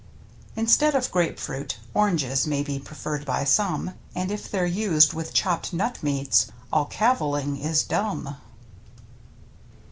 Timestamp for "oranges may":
1.93-2.63